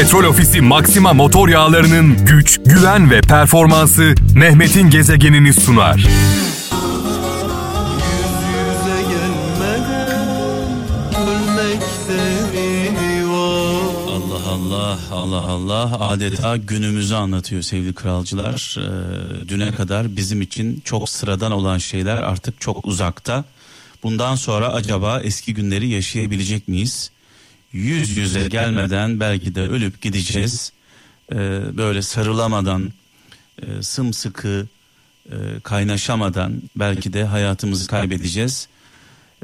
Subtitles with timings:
[0.00, 6.06] Petrol Ofisi Maxima motor yağlarının güç, güven ve performansı Mehmet'in gezegenini sunar.
[14.48, 18.76] Allah Allah Allah Allah adeta günümüzü anlatıyor sevgili kralcılar.
[18.78, 23.44] Ee, düne kadar bizim için çok sıradan olan şeyler artık çok uzakta.
[24.02, 27.10] Bundan sonra acaba eski günleri yaşayabilecek miyiz?
[27.72, 30.72] Yüz yüze gelmeden belki de ölüp gideceğiz.
[31.32, 31.36] Ee,
[31.76, 32.92] böyle sarılamadan,
[33.62, 34.66] e, sımsıkı
[35.26, 38.68] e, kaynaşamadan belki de hayatımızı kaybedeceğiz.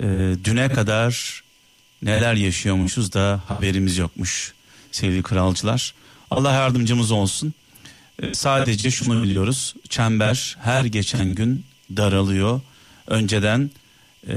[0.00, 0.02] Ee,
[0.44, 1.42] düne kadar
[2.02, 4.52] neler yaşıyormuşuz da haberimiz yokmuş
[4.92, 5.94] sevgili kralcılar.
[6.30, 7.54] Allah yardımcımız olsun.
[8.22, 9.74] Ee, sadece şunu biliyoruz.
[9.88, 11.64] Çember her geçen gün
[11.96, 12.60] daralıyor.
[13.06, 13.70] Önceden
[14.28, 14.36] e,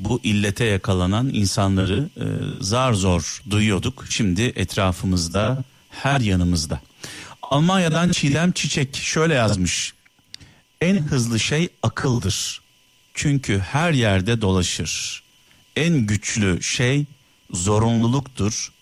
[0.00, 2.24] bu illete yakalanan insanları e,
[2.60, 4.04] zar zor duyuyorduk.
[4.08, 6.80] Şimdi etrafımızda her yanımızda.
[7.42, 9.94] Almanya'dan Çiğdem Çiçek şöyle yazmış.
[10.80, 12.60] En hızlı şey akıldır.
[13.14, 15.22] Çünkü her yerde dolaşır.
[15.76, 17.04] En güçlü şey
[17.50, 18.72] zorunluluktur.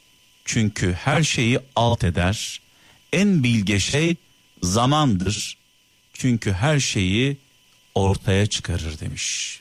[0.45, 2.61] Çünkü her şeyi alt eder.
[3.13, 4.17] En bilge şey
[4.63, 5.57] zamandır.
[6.13, 7.37] Çünkü her şeyi
[7.95, 9.61] ortaya çıkarır demiş.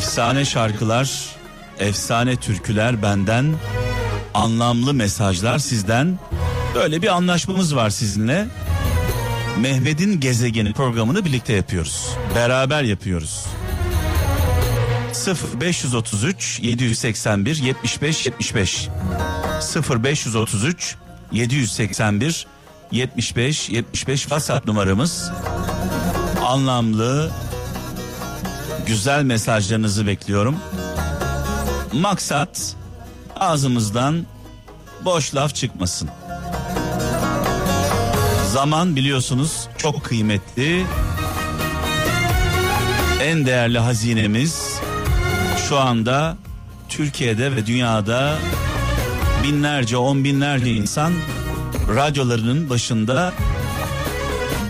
[0.00, 1.10] Efsane şarkılar,
[1.78, 3.54] efsane türküler benden,
[4.34, 6.18] anlamlı mesajlar sizden.
[6.74, 8.46] Böyle bir anlaşmamız var sizinle.
[9.58, 12.08] Mehmet'in gezegeni programını birlikte yapıyoruz.
[12.34, 13.46] Beraber yapıyoruz.
[15.12, 18.88] 0 533 781 75 75
[19.60, 20.96] 0 533
[21.32, 22.46] 781
[22.92, 25.30] 75 75 WhatsApp numaramız.
[26.46, 27.30] Anlamlı
[28.90, 30.56] güzel mesajlarınızı bekliyorum.
[31.92, 32.76] Maksat
[33.36, 34.26] ağzımızdan
[35.04, 36.10] boş laf çıkmasın.
[38.52, 40.84] Zaman biliyorsunuz çok kıymetli.
[43.22, 44.80] En değerli hazinemiz
[45.68, 46.36] şu anda
[46.88, 48.38] Türkiye'de ve dünyada
[49.44, 51.12] binlerce, on binlerce insan
[51.96, 53.32] radyolarının başında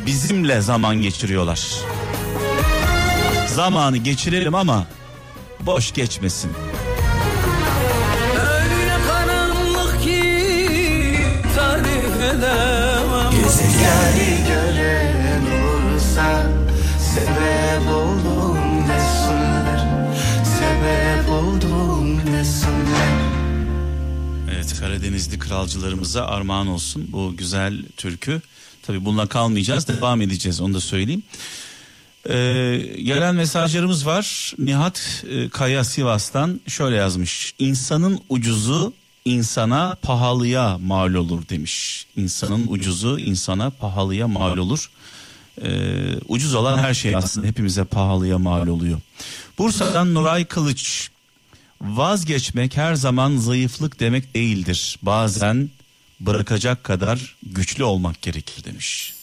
[0.07, 1.90] bizimle zaman geçiriyorlar.
[3.55, 4.87] Zamanı geçirelim ama
[5.61, 6.51] boş geçmesin.
[8.35, 10.23] Öyle karanlık ki
[11.57, 16.47] tarif edemem Gezegeni gören olursa
[17.15, 19.89] Sebep oldum desinler
[20.45, 23.21] Sebep oldum desinler
[24.55, 28.43] Evet Karadenizli kralcılarımıza armağan olsun bu güzel türkü.
[28.83, 31.23] Tabi bununla kalmayacağız devam edeceğiz onu da söyleyeyim.
[32.29, 32.33] Ee,
[33.05, 34.55] gelen mesajlarımız var.
[34.59, 37.55] Nihat e, Kaya Sivas'tan şöyle yazmış.
[37.59, 38.93] İnsanın ucuzu
[39.25, 42.07] insana pahalıya mal olur demiş.
[42.17, 44.91] İnsanın ucuzu insana pahalıya mal olur.
[45.63, 49.01] Ee, ucuz olan her şey aslında hepimize pahalıya mal oluyor.
[49.59, 51.11] Bursa'dan Nuray Kılıç.
[51.81, 54.99] Vazgeçmek her zaman zayıflık demek değildir.
[55.03, 55.71] Bazen
[56.21, 59.15] bırakacak kadar güçlü olmak gerekir demiş.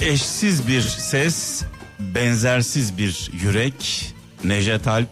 [0.00, 1.62] Eşsiz bir ses,
[1.98, 4.12] benzersiz bir yürek.
[4.44, 5.08] Necdet Alp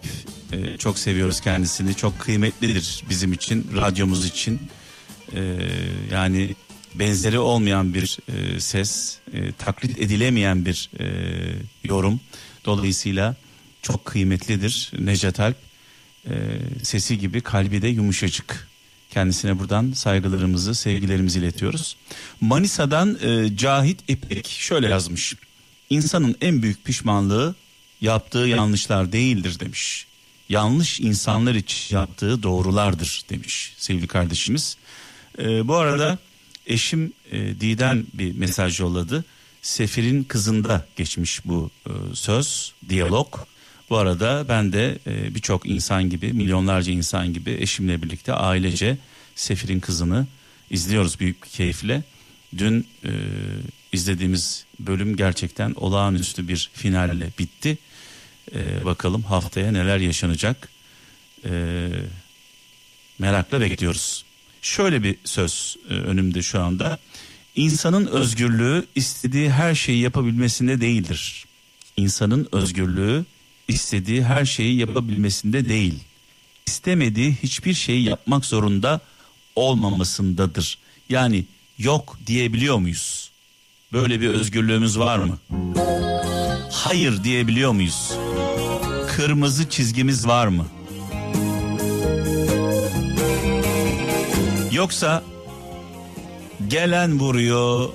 [0.52, 1.94] e, çok seviyoruz kendisini.
[1.94, 4.60] Çok kıymetlidir bizim için, radyomuz için.
[5.32, 5.40] E,
[6.12, 6.54] yani
[6.94, 9.18] benzeri olmayan bir e, ses,
[9.58, 10.90] taklit edilemeyen bir
[11.84, 12.20] yorum.
[12.64, 13.36] Dolayısıyla
[13.84, 15.56] çok kıymetlidir Necdet Alp.
[16.26, 16.32] E,
[16.82, 18.68] sesi gibi kalbi de yumuşacık.
[19.10, 21.96] Kendisine buradan saygılarımızı, sevgilerimizi iletiyoruz.
[22.40, 25.34] Manisa'dan e, Cahit İpek şöyle yazmış.
[25.90, 27.54] İnsanın en büyük pişmanlığı
[28.00, 30.06] yaptığı yanlışlar değildir demiş.
[30.48, 34.76] Yanlış insanlar için yaptığı doğrulardır demiş sevgili kardeşimiz.
[35.38, 36.18] E, bu arada
[36.66, 39.24] eşim e, Didem bir mesaj yolladı.
[39.62, 43.38] Sefir'in kızında geçmiş bu e, söz, diyalog.
[43.90, 48.98] Bu arada ben de e, birçok insan gibi, milyonlarca insan gibi eşimle birlikte ailece
[49.34, 50.26] Sefir'in kızını
[50.70, 52.02] izliyoruz büyük bir keyifle.
[52.58, 53.10] Dün e,
[53.92, 57.78] izlediğimiz bölüm gerçekten olağanüstü bir finalle bitti.
[58.54, 60.68] E, bakalım haftaya neler yaşanacak.
[61.44, 61.88] E,
[63.18, 64.24] merakla bekliyoruz.
[64.62, 66.98] Şöyle bir söz e, önümde şu anda.
[67.56, 71.44] İnsanın özgürlüğü istediği her şeyi yapabilmesinde değildir.
[71.96, 73.24] İnsanın özgürlüğü
[73.68, 75.98] istediği her şeyi yapabilmesinde değil.
[76.66, 79.00] İstemediği hiçbir şeyi yapmak zorunda
[79.56, 80.78] olmamasındadır.
[81.08, 81.44] Yani
[81.78, 83.30] yok diyebiliyor muyuz?
[83.92, 85.38] Böyle bir özgürlüğümüz var mı?
[86.72, 88.12] Hayır diyebiliyor muyuz?
[89.08, 90.66] Kırmızı çizgimiz var mı?
[94.72, 95.22] Yoksa
[96.68, 97.88] gelen vuruyor,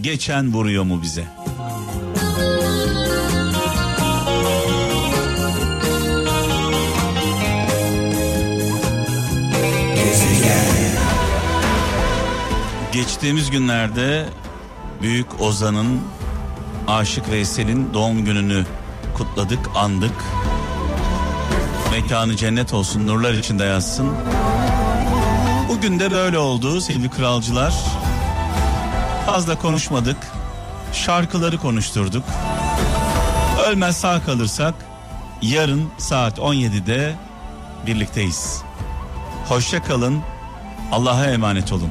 [0.00, 1.24] geçen vuruyor mu bize?
[13.16, 14.28] Geçtiğimiz günlerde
[15.02, 16.00] Büyük Ozan'ın
[16.88, 18.64] Aşık Veysel'in doğum gününü
[19.14, 20.24] kutladık, andık.
[21.90, 24.08] Mekanı cennet olsun, nurlar içinde yazsın.
[25.68, 27.74] Bugün de böyle oldu sevgili kralcılar.
[29.26, 30.16] Fazla konuşmadık.
[30.92, 32.24] Şarkıları konuşturduk.
[33.68, 34.74] Ölmez sağ kalırsak
[35.42, 37.14] yarın saat 17'de
[37.86, 38.62] birlikteyiz.
[39.48, 40.20] Hoşça kalın.
[40.92, 41.90] Allah'a emanet olun.